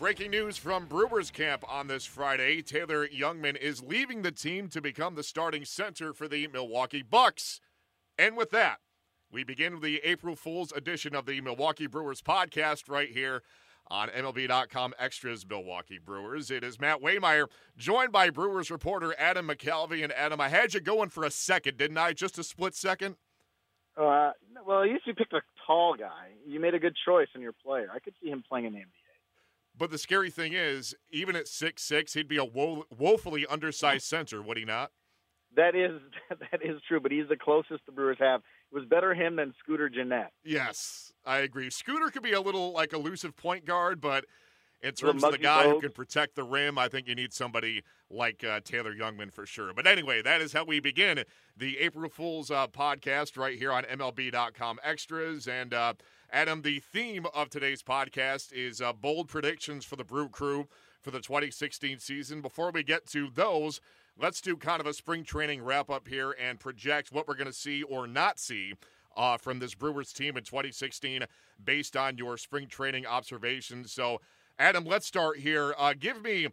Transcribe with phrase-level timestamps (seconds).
[0.00, 2.62] Breaking news from Brewers camp on this Friday.
[2.62, 7.60] Taylor Jungmann is leaving the team to become the starting center for the Milwaukee Bucks.
[8.16, 8.78] And with that,
[9.30, 13.42] we begin the April Fool's edition of the Milwaukee Brewers podcast right here
[13.88, 16.50] on MLB.com Extras Milwaukee Brewers.
[16.50, 20.02] It is Matt Waymeyer, joined by Brewers reporter Adam McCalvy.
[20.02, 22.14] And Adam, I had you going for a second, didn't I?
[22.14, 23.16] Just a split second?
[23.98, 24.30] Uh,
[24.66, 26.28] well, at least you picked a tall guy.
[26.46, 27.90] You made a good choice in your player.
[27.94, 28.99] I could see him playing in the NBA.
[29.80, 34.04] But the scary thing is, even at six six, he'd be a wo- woefully undersized
[34.04, 34.90] center, would he not?
[35.56, 36.02] That is
[36.52, 38.42] that is true, but he's the closest the Brewers have.
[38.70, 40.28] It was better him than Scooter Gennett.
[40.44, 41.70] Yes, I agree.
[41.70, 44.26] Scooter could be a little like elusive point guard, but
[44.82, 47.82] in terms of the guy who can protect the rim, I think you need somebody
[48.10, 49.72] like uh, Taylor Jungmann for sure.
[49.72, 51.24] But anyway, that is how we begin
[51.56, 55.48] the April Fool's uh, podcast right here on MLB.com Extras.
[55.48, 55.94] And uh,
[56.32, 60.68] Adam, the theme of today's podcast is uh, bold predictions for the Brew Crew
[61.02, 62.40] for the 2016 season.
[62.40, 63.80] Before we get to those,
[64.16, 67.48] let's do kind of a spring training wrap up here and project what we're going
[67.48, 68.74] to see or not see
[69.16, 71.24] uh, from this Brewers team in 2016
[71.64, 73.90] based on your spring training observations.
[73.90, 74.20] So,
[74.56, 75.74] Adam, let's start here.
[75.76, 76.46] Uh, give me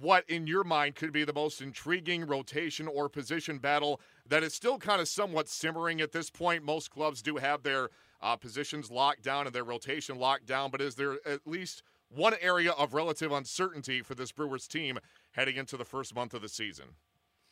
[0.00, 4.54] what, in your mind, could be the most intriguing rotation or position battle that is
[4.54, 6.62] still kind of somewhat simmering at this point.
[6.62, 7.88] Most clubs do have their
[8.20, 12.34] uh, positions locked down and their rotation locked down, but is there at least one
[12.40, 14.98] area of relative uncertainty for this Brewers team
[15.32, 16.86] heading into the first month of the season?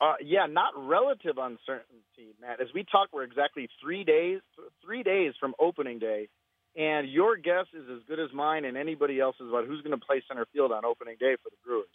[0.00, 2.60] Uh, yeah, not relative uncertainty, Matt.
[2.60, 4.40] As we talk, we're exactly three days,
[4.84, 6.28] three days from opening day,
[6.76, 10.04] and your guess is as good as mine and anybody else's about who's going to
[10.04, 11.88] play center field on opening day for the Brewers.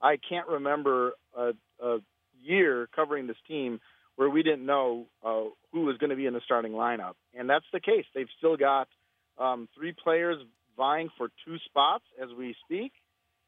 [0.00, 1.50] I can't remember a,
[1.82, 1.98] a
[2.40, 3.80] year covering this team
[4.18, 7.48] where we didn't know uh, who was going to be in the starting lineup, and
[7.48, 8.04] that's the case.
[8.16, 8.88] They've still got
[9.38, 10.42] um, three players
[10.76, 12.90] vying for two spots as we speak.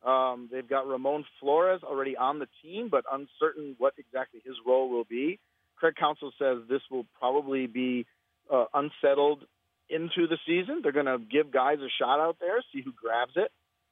[0.07, 4.89] Um, they've got Ramon Flores already on the team, but uncertain what exactly his role
[4.89, 5.41] will be.
[5.77, 8.07] Craig Counsell says this will probably be
[8.49, 9.43] uh, unsettled
[9.89, 10.83] into the season.
[10.85, 13.51] They're going to give guys a shot out there, see who grabs it.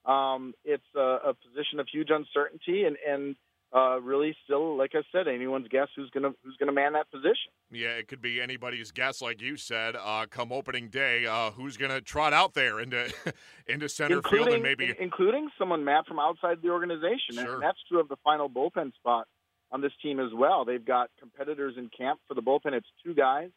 [0.09, 3.35] Um, it's a, a position of huge uncertainty, and and
[3.75, 7.53] uh, really still, like I said, anyone's guess who's gonna who's gonna man that position.
[7.71, 9.95] Yeah, it could be anybody's guess, like you said.
[9.97, 13.13] Uh, come opening day, uh, who's gonna trot out there into
[13.67, 17.55] into center including, field and maybe including someone Matt from outside the organization, sure.
[17.55, 19.27] and that's true of the final bullpen spot
[19.71, 20.65] on this team as well.
[20.65, 22.73] They've got competitors in camp for the bullpen.
[22.73, 23.51] It's two guys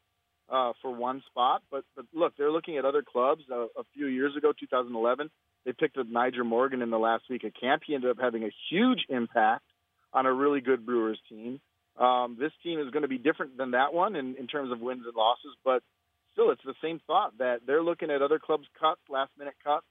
[0.50, 1.64] uh, for one spot.
[1.72, 3.44] But, but look, they're looking at other clubs.
[3.52, 5.30] Uh, a few years ago, 2011,
[5.66, 7.84] they picked up Nyjer Morgan in the last week of camp.
[7.86, 9.64] He ended up having a huge impact
[10.14, 11.60] on a really good Brewers team.
[11.98, 14.80] Um, this team is going to be different than that one in, in terms of
[14.80, 15.84] wins and losses, but
[16.34, 19.86] still, it's the same thought that they're looking at other clubs' cuts, last minute cuts.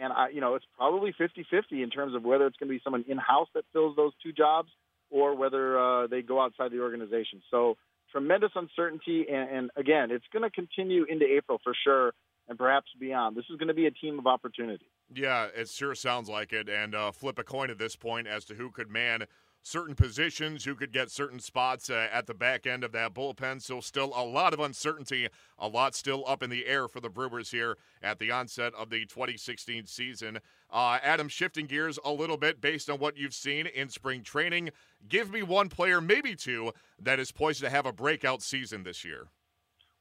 [0.00, 2.80] And I, you know, it's probably 50-50 in terms of whether it's going to be
[2.82, 4.70] someone in house that fills those two jobs,
[5.10, 7.42] or whether uh, they go outside the organization.
[7.50, 7.76] So
[8.10, 12.12] tremendous uncertainty, and, and again, it's going to continue into April for sure,
[12.48, 13.36] and perhaps beyond.
[13.36, 14.86] This is going to be a team of opportunity.
[15.14, 18.44] Yeah, it sure sounds like it, and uh, flip a coin at this point as
[18.46, 19.26] to who could man
[19.64, 23.60] certain positions, who could get certain spots uh, at the back end of that bullpen.
[23.60, 27.08] So, still a lot of uncertainty, a lot still up in the air for the
[27.08, 30.38] Brewers here at the onset of the 2016 season.
[30.70, 34.70] Uh, Adam, shifting gears a little bit based on what you've seen in spring training,
[35.08, 39.04] give me one player, maybe two, that is poised to have a breakout season this
[39.04, 39.28] year.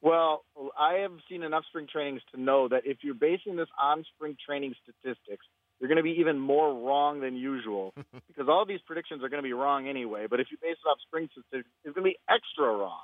[0.01, 0.43] Well,
[0.77, 4.35] I have seen enough spring trainings to know that if you're basing this on spring
[4.45, 5.45] training statistics,
[5.79, 7.93] you're going to be even more wrong than usual
[8.27, 10.27] because all these predictions are going to be wrong anyway.
[10.29, 13.03] But if you base it off spring statistics, it's going to be extra wrong.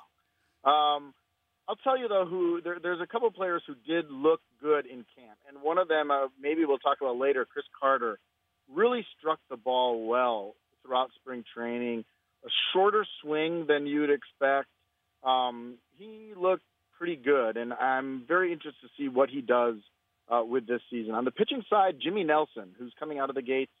[0.64, 1.14] Um,
[1.68, 4.86] I'll tell you though, who there, there's a couple of players who did look good
[4.86, 8.18] in camp, and one of them, uh, maybe we'll talk about later, Chris Carter,
[8.72, 12.04] really struck the ball well throughout spring training.
[12.44, 14.68] A shorter swing than you'd expect.
[15.22, 16.64] Um, he looked
[16.98, 19.76] pretty good, and I'm very interested to see what he does
[20.30, 21.14] uh, with this season.
[21.14, 23.72] On the pitching side, Jimmy Nelson, who's coming out of the gates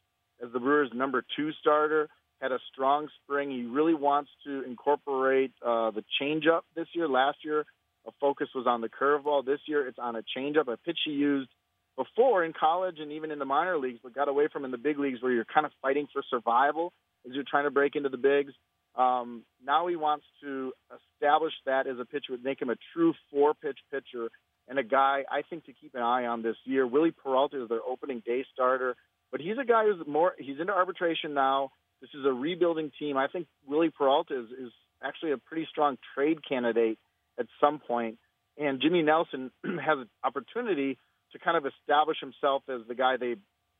[0.44, 2.08] as the Brewers' number two starter,
[2.40, 3.50] had a strong spring.
[3.50, 7.06] He really wants to incorporate uh, the changeup this year.
[7.06, 7.64] Last year,
[8.06, 9.44] a focus was on the curveball.
[9.44, 11.50] This year, it's on a changeup, a pitch he used
[11.96, 14.78] before in college and even in the minor leagues, but got away from in the
[14.78, 16.92] big leagues where you're kind of fighting for survival
[17.26, 18.52] as you're trying to break into the bigs.
[18.96, 20.72] Um, now he wants to
[21.14, 24.30] establish that as a pitcher, would make him a true four-pitch pitcher
[24.70, 26.86] and a guy I think to keep an eye on this year.
[26.86, 28.94] Wily Peralta is their opening day starter,
[29.32, 31.72] but he's a guy who's more he's into arbitration now.
[32.00, 33.16] This is a rebuilding team.
[33.18, 34.72] I think Wily Peralta is, is
[35.02, 36.98] actually a pretty strong trade candidate
[37.38, 38.18] at some point,
[38.56, 40.96] and Jimmy Nelson has an opportunity
[41.32, 43.34] to kind of establish himself as the guy they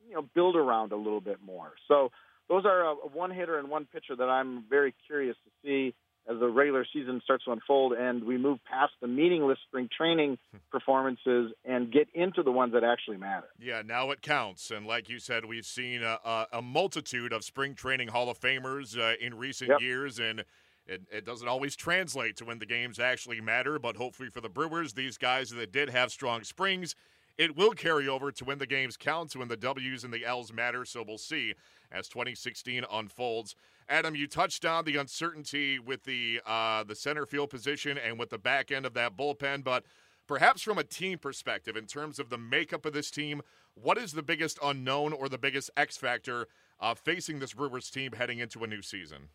[0.09, 1.71] you know build around a little bit more.
[1.87, 2.11] So
[2.49, 5.95] those are a, one hitter and one pitcher that I'm very curious to see
[6.28, 10.38] as the regular season starts to unfold and we move past the meaningless spring training
[10.70, 13.49] performances and get into the ones that actually matter.
[13.58, 14.70] Yeah, now it counts.
[14.70, 18.99] And like you said, we've seen a, a, multitude of spring training Hall of Famers
[18.99, 19.81] uh, in recent yep.
[19.81, 20.44] years, and
[20.87, 23.78] it, it, doesn't always translate to when the games actually matter.
[23.78, 26.94] But hopefully for the Brewers, these guys that did have strong springs,
[27.38, 30.25] it will carry over to when the games count, to when the W's and the
[30.25, 30.84] L's matter.
[30.84, 31.55] So we'll see
[31.90, 33.56] as 2016 unfolds.
[33.91, 38.31] Adam, you touched on the uncertainty with the uh, the center field position and with
[38.31, 39.85] the back end of that bullpen, but
[40.29, 43.43] perhaps from a team perspective, in terms of the makeup of this team,
[43.75, 46.47] what is the biggest unknown or the biggest X factor
[46.79, 49.29] uh, facing this Brewers team heading into a new season?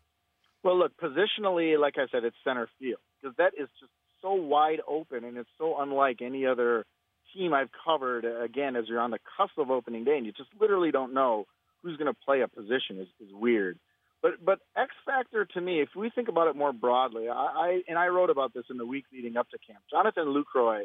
[0.62, 3.92] Well, look, positionally, like I said, it's center field because that is just
[4.22, 6.86] so wide open and it's so unlike any other
[7.34, 8.24] team I've covered.
[8.24, 11.46] Again, as you're on the cusp of opening day and you just literally don't know
[11.82, 13.78] who's going to play a position is, is weird.
[14.22, 17.82] But but X factor to me, if we think about it more broadly, I, I
[17.88, 19.80] and I wrote about this in the week leading up to camp.
[19.90, 20.84] Jonathan Lucroy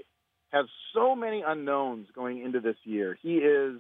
[0.52, 3.18] has so many unknowns going into this year.
[3.22, 3.78] He is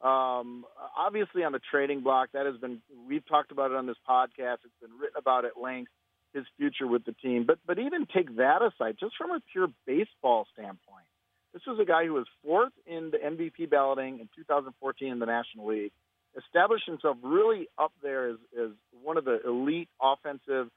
[0.00, 0.64] um,
[0.96, 2.30] obviously on the trading block.
[2.32, 4.58] That has been we've talked about it on this podcast.
[4.64, 5.90] It's been written about at length.
[6.32, 9.68] His future with the team, but but even take that aside, just from a pure
[9.86, 11.06] baseball standpoint,
[11.52, 15.26] this was a guy who was fourth in the MVP balloting in 2014 in the
[15.26, 15.92] National League
[16.38, 18.70] established himself really up there as, as
[19.02, 20.68] one of the elite offensive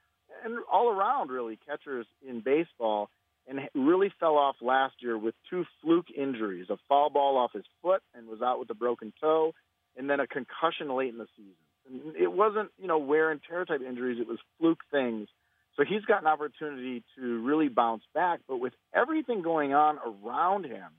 [0.44, 3.10] and all around really catchers in baseball
[3.48, 7.64] and really fell off last year with two fluke injuries, a foul ball off his
[7.82, 9.54] foot and was out with a broken toe,
[9.96, 11.54] and then a concussion late in the season.
[11.90, 15.30] And it wasn't, you know, wear and tear type injuries, it was fluke things.
[15.78, 20.66] So he's got an opportunity to really bounce back, but with everything going on around
[20.66, 20.90] him,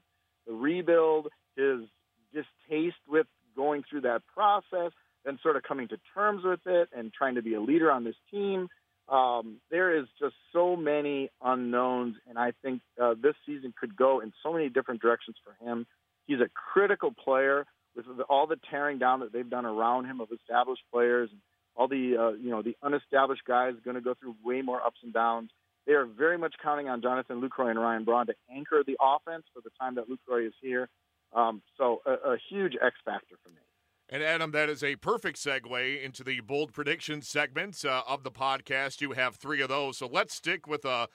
[0.46, 1.80] the rebuild, his
[2.32, 3.26] distaste with
[3.58, 4.92] going through that process,
[5.24, 8.04] then sort of coming to terms with it and trying to be a leader on
[8.04, 8.68] this team.
[9.08, 14.20] Um, there is just so many unknowns, and I think uh, this season could go
[14.20, 15.86] in so many different directions for him.
[16.26, 17.66] He's a critical player
[17.96, 21.40] with all the tearing down that they've done around him of established players, and
[21.74, 24.98] all the uh, you know the unestablished guys going to go through way more ups
[25.02, 25.50] and downs.
[25.86, 29.44] They are very much counting on Jonathan Lucroy and Ryan Braun to anchor the offense
[29.54, 30.90] for the time that Lucroy is here.
[31.32, 33.56] Um, so a, a huge X factor for me.
[34.10, 38.30] And Adam, that is a perfect segue into the bold prediction segment uh, of the
[38.30, 39.02] podcast.
[39.02, 41.08] You have three of those, so let's stick with uh,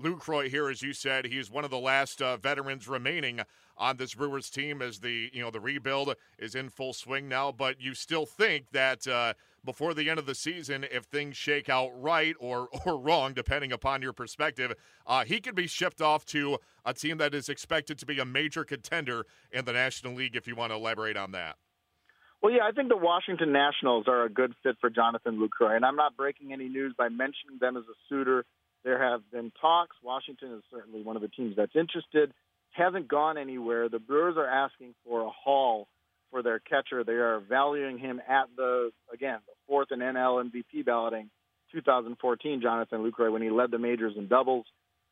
[0.00, 0.68] Lucroy here.
[0.68, 3.40] As you said, he's one of the last uh, veterans remaining
[3.76, 7.52] on this Brewers team as the you know the rebuild is in full swing now.
[7.52, 9.34] But you still think that uh,
[9.64, 13.72] before the end of the season, if things shake out right or or wrong, depending
[13.72, 14.74] upon your perspective,
[15.06, 18.24] uh, he could be shipped off to a team that is expected to be a
[18.24, 20.36] major contender in the National League.
[20.36, 21.56] If you want to elaborate on that.
[22.42, 25.84] Well, yeah, I think the Washington Nationals are a good fit for Jonathan Lucroy, and
[25.84, 28.46] I'm not breaking any news by mentioning them as a suitor.
[28.82, 29.94] There have been talks.
[30.02, 32.32] Washington is certainly one of the teams that's interested.
[32.70, 33.90] Hasn't gone anywhere.
[33.90, 35.86] The Brewers are asking for a haul
[36.30, 37.04] for their catcher.
[37.04, 41.30] They are valuing him at the again the fourth in NL MVP balloting,
[41.72, 42.60] 2014.
[42.60, 44.66] Jonathan Lucroy when he led the majors in doubles.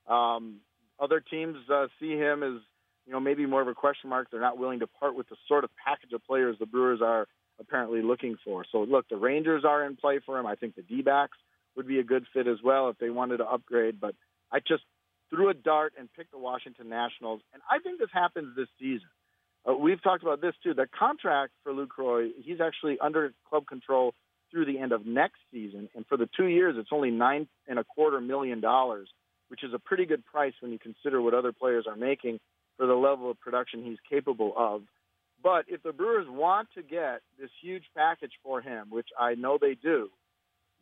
[0.06, 0.60] Um,
[1.00, 2.60] other teams uh, see him as
[3.08, 4.28] you know, maybe more of a question mark.
[4.30, 7.26] They're not willing to part with the sort of package of players the Brewers are
[7.58, 8.66] apparently looking for.
[8.70, 10.46] So, look, the Rangers are in play for him.
[10.46, 11.38] I think the D backs
[11.74, 13.98] would be a good fit as well if they wanted to upgrade.
[13.98, 14.14] But
[14.52, 14.82] I just
[15.30, 17.40] threw a dart and picked the Washington Nationals.
[17.54, 19.08] And I think this happens this season.
[19.68, 20.74] Uh, we've talked about this too.
[20.74, 24.14] The contract for Lucroy, he's actually under club control
[24.50, 25.88] through the end of next season.
[25.94, 29.08] And for the two years, it's only nine and a quarter million dollars,
[29.48, 32.38] which is a pretty good price when you consider what other players are making
[32.76, 34.82] for the level of production he's capable of.
[35.42, 39.58] But if the Brewers want to get this huge package for him, which I know
[39.60, 40.08] they do,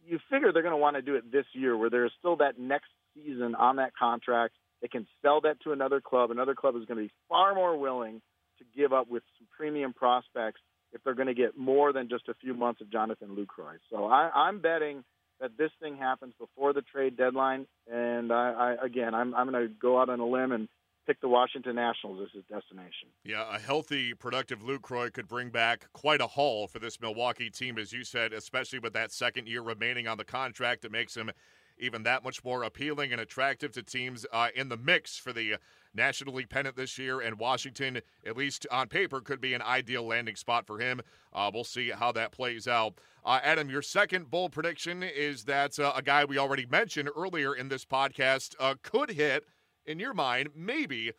[0.06, 2.58] you figure they're going to want to do it this year where there's still that
[2.58, 4.54] next season on that contract.
[4.80, 6.30] They can sell that to another club.
[6.30, 8.22] Another club is going to be far more willing
[8.58, 10.60] to give up with some premium prospects
[10.92, 13.75] if they're going to get more than just a few months of Jonathan Lucroy.
[13.90, 15.04] So I, I'm betting
[15.40, 17.66] that this thing happens before the trade deadline.
[17.90, 20.68] And I, I again, I'm, I'm going to go out on a limb and
[21.06, 23.08] pick the Washington Nationals as his destination.
[23.25, 27.78] Yeah, a healthy, productive Lucroy could bring back quite a haul for this Milwaukee team,
[27.78, 30.84] as you said, especially with that second year remaining on the contract.
[30.84, 31.30] It makes him
[31.78, 35.58] even that much more appealing and attractive to teams uh, in the mix for the
[35.96, 37.20] National League pennant this year.
[37.20, 41.00] And Washington, at least on paper, could be an ideal landing spot for him.
[41.32, 42.94] Uh, we'll see how that plays out.
[43.24, 47.54] Uh, Adam, your second bold prediction is that uh, a guy we already mentioned earlier
[47.54, 49.44] in this podcast uh, could hit,
[49.84, 51.12] in your mind, maybe,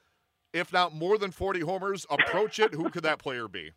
[0.54, 2.74] if not more than 40 homers, approach it.
[2.74, 3.72] Who could that player be?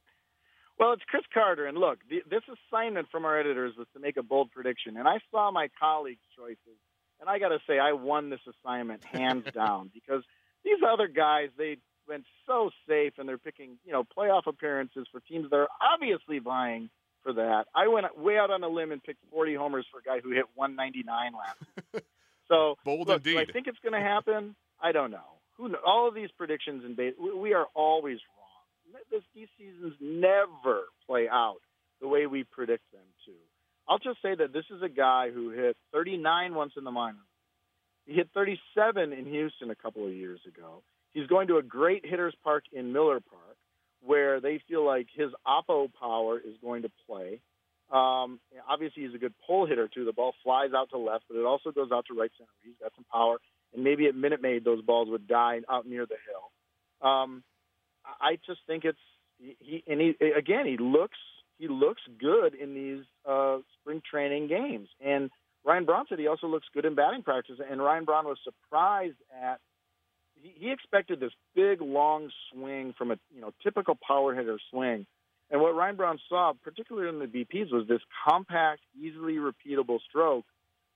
[0.79, 4.17] Well, it's Chris Carter, and look, the, this assignment from our editors was to make
[4.17, 6.79] a bold prediction, and I saw my colleagues' choices,
[7.21, 10.23] and I got to say, I won this assignment hands down because
[10.65, 15.21] these other guys, they went so safe, and they're picking, you know, playoff appearances for
[15.21, 16.91] teams that are obviously vying
[17.23, 17.67] for that.
[17.75, 20.31] I went way out on a limb and picked 40 homers for a guy who
[20.31, 22.05] hit 199 last.
[22.49, 23.33] so, bold look, indeed.
[23.33, 24.57] Do I think it's going to happen?
[24.83, 25.39] I don't know.
[25.57, 25.75] Who?
[25.87, 29.03] All of these predictions and base, we are always wrong.
[29.11, 31.61] this, these seasons never play out
[32.01, 33.33] the way we predict them to.
[33.89, 37.19] I'll just say that this is a guy who hit 39 once in the minors.
[38.11, 40.83] He hit 37 in Houston a couple of years ago.
[41.13, 43.57] He's going to a great hitters park in Miller Park,
[44.03, 47.39] where they feel like his oppo power is going to play.
[47.89, 50.05] Um, obviously, he's a good pull hitter too.
[50.05, 52.51] The ball flies out to left, but it also goes out to right center.
[52.65, 53.39] He's got some power,
[53.73, 57.09] and maybe at Minute Maid those balls would die out near the hill.
[57.09, 57.45] Um,
[58.05, 58.99] I just think it's
[59.39, 61.19] he and he again he looks
[61.59, 64.89] he looks good in these uh, spring training games.
[65.01, 65.31] And
[65.65, 67.57] Ryan Braun said he also looks good in batting practice.
[67.69, 69.61] And Ryan Braun was surprised at
[70.35, 75.07] he, he expected this big long swing from a you know typical power hitter swing.
[75.51, 80.45] And what Ryan Braun saw, particularly in the BPs, was this compact, easily repeatable stroke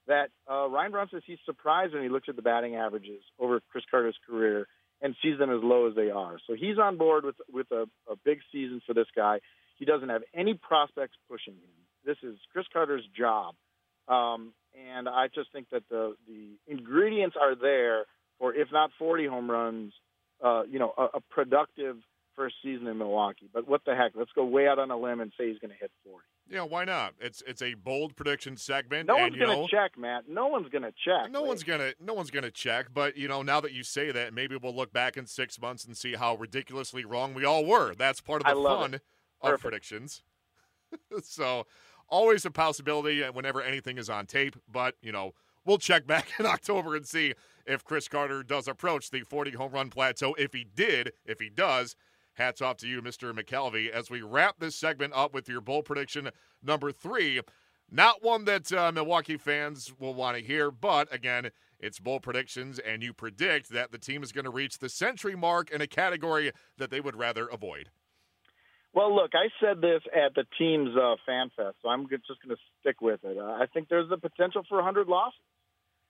[0.06, 3.60] that uh, Ryan Braun says he's surprised when he looks at the batting averages over
[3.70, 4.68] Chris Carter's career
[5.02, 6.38] and sees them as low as they are.
[6.46, 9.40] So he's on board with with a, a big season for this guy.
[9.76, 11.70] He doesn't have any prospects pushing him.
[12.04, 13.54] This is Chris Carter's job,
[14.08, 18.04] um, and I just think that the the ingredients are there
[18.38, 19.92] for, if not 40 home runs,
[20.42, 21.96] uh, you know, a, a productive
[22.34, 23.48] first season in Milwaukee.
[23.52, 24.12] But what the heck?
[24.14, 26.24] Let's go way out on a limb and say he's going to hit 40.
[26.50, 27.14] Yeah, why not?
[27.20, 29.08] It's it's a bold prediction segment.
[29.08, 30.28] No and, one's going to check, Matt.
[30.28, 31.30] No one's going to check.
[31.30, 32.88] No one's going to no one's going to check.
[32.92, 35.86] But you know, now that you say that, maybe we'll look back in six months
[35.86, 37.94] and see how ridiculously wrong we all were.
[37.94, 39.00] That's part of the fun
[39.40, 40.22] of predictions.
[41.22, 41.66] so,
[42.14, 44.56] always a possibility whenever anything is on tape.
[44.70, 45.32] But you know,
[45.64, 47.34] we'll check back in October and see
[47.66, 50.34] if Chris Carter does approach the 40 home run plateau.
[50.34, 51.96] If he did, if he does
[52.34, 53.32] Hats off to you, Mr.
[53.32, 56.30] McCalvy, as we wrap this segment up with your bold prediction
[56.62, 57.40] number three.
[57.90, 62.80] Not one that uh, Milwaukee fans will want to hear, but again, it's bold predictions,
[62.80, 65.86] and you predict that the team is going to reach the century mark in a
[65.86, 67.90] category that they would rather avoid.
[68.94, 72.56] Well, look, I said this at the team's uh, fan fest, so I'm just going
[72.56, 73.36] to stick with it.
[73.36, 75.38] Uh, I think there's the potential for 100 losses.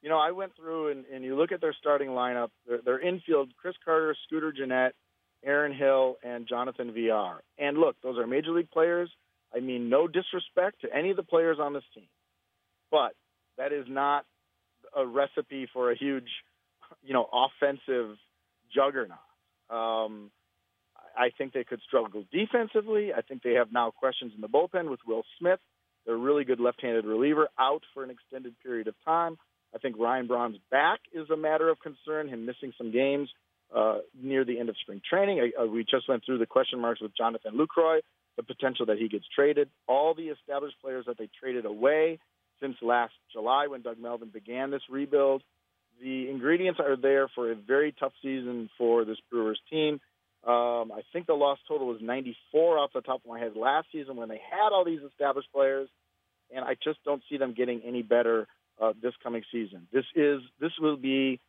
[0.02, 2.50] You know, I went through and, and you look at their starting lineup.
[2.68, 4.94] Their, their infield: Chris Carter, Scooter Gennett,
[5.42, 7.42] Aaron Hill, and Jonathan Villar.
[7.58, 9.10] And look, those are major league players.
[9.56, 12.08] I mean, no disrespect to any of the players on this team,
[12.90, 13.12] but
[13.56, 14.26] that is not
[14.94, 16.28] a recipe for a huge,
[17.02, 18.16] you know, offensive
[18.74, 19.18] juggernaut.
[19.70, 20.30] Um,
[21.16, 23.12] I think they could struggle defensively.
[23.12, 25.60] I think they have now questions in the bullpen with Will Smith.
[26.06, 29.36] They're really good left-handed reliever out for an extended period of time.
[29.74, 33.28] I think Ryan Braun's back is a matter of concern, him missing some games
[33.74, 35.52] uh, near the end of spring training.
[35.60, 38.00] Uh, we just went through the question marks with Jonathan Lucroy,
[38.36, 42.18] the potential that he gets traded, all the established players that they traded away
[42.60, 45.42] since last July when Doug Melvin began this rebuild.
[46.00, 49.43] The ingredients are there for a very tough season for this I
[51.24, 54.28] think the loss total was 94 off the top of my head last season when
[54.28, 55.88] they had all these established players,
[56.54, 58.46] and I just don't see them getting any better
[58.80, 59.86] uh, this coming season.
[59.92, 61.40] This is this will be,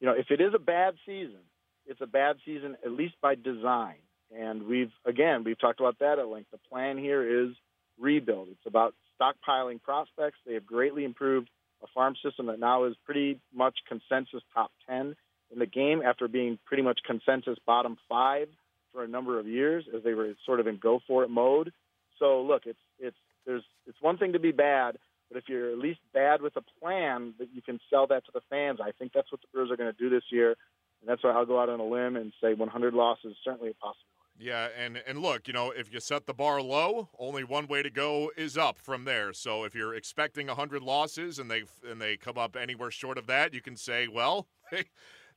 [0.00, 1.40] you know, if it is a bad season,
[1.86, 3.96] it's a bad season, at least by design.
[4.36, 6.50] And we've, again, we've talked about that at length.
[6.50, 7.54] The plan here is
[7.98, 8.48] rebuild.
[8.50, 10.38] It's about stockpiling prospects.
[10.46, 11.48] They have greatly improved
[11.82, 15.16] a farm system that now is pretty much consensus top 10
[15.50, 18.48] in the game after being pretty much consensus bottom five
[18.92, 21.72] for a number of years as they were sort of in go for it mode.
[22.18, 23.16] So look, it's it's
[23.46, 24.98] there's it's one thing to be bad,
[25.30, 28.32] but if you're at least bad with a plan that you can sell that to
[28.32, 30.56] the fans, I think that's what the Brewers are going to do this year.
[31.00, 33.70] And that's why I'll go out on a limb and say 100 losses is certainly
[33.70, 34.04] a possibility.
[34.40, 37.82] Yeah, and and look, you know, if you set the bar low, only one way
[37.82, 39.32] to go is up from there.
[39.32, 43.26] So if you're expecting 100 losses and they and they come up anywhere short of
[43.26, 44.46] that, you can say, well,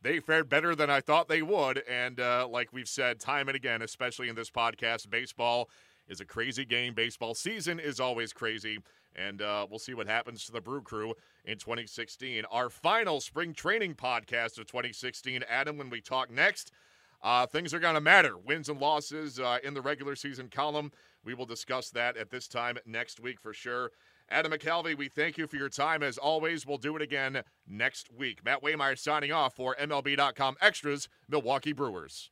[0.02, 1.84] they fared better than I thought they would.
[1.90, 5.70] And uh, like we've said time and again, especially in this podcast, baseball
[6.08, 6.94] is a crazy game.
[6.94, 8.80] Baseball season is always crazy.
[9.16, 11.14] And uh, we'll see what happens to the Brew Crew
[11.46, 12.46] in 2016.
[12.52, 15.44] Our final spring training podcast of 2016.
[15.50, 16.72] Adam, when we talk next,
[17.22, 18.38] uh, things are going to matter.
[18.38, 20.92] Wins and losses uh, in the regular season column.
[21.24, 23.92] We will discuss that at this time next week for sure.
[24.32, 26.02] Adam McCalvy, we thank you for your time.
[26.02, 28.44] As always, we'll do it again next week.
[28.46, 32.32] Matt Waymeyer signing off for MLB.com Extras, Milwaukee Brewers.